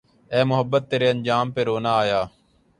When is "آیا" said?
2.01-2.21